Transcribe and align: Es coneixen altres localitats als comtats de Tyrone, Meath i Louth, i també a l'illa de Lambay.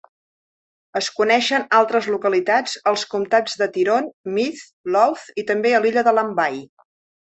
Es 0.99 1.09
coneixen 1.19 1.65
altres 1.81 2.07
localitats 2.15 2.75
als 2.93 3.05
comtats 3.13 3.61
de 3.63 3.71
Tyrone, 3.79 4.13
Meath 4.41 4.67
i 4.67 4.99
Louth, 4.99 5.31
i 5.43 5.49
també 5.55 5.79
a 5.81 5.87
l'illa 5.87 6.11
de 6.13 6.21
Lambay. 6.21 6.63